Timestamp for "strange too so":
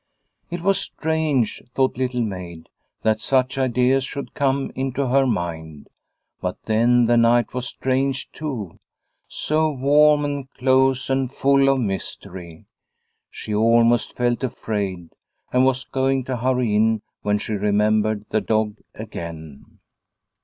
7.67-9.69